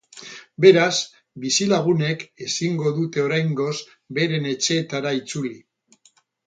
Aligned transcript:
Beraz, 0.63 0.93
bizilagunek 1.43 2.25
ezingo 2.47 2.95
dute 2.97 3.23
oraingoz 3.29 3.77
beren 4.19 4.53
etxeetara 4.57 5.17
itzuli. 5.23 5.59